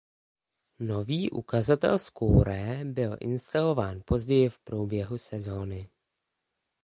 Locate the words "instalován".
3.19-4.01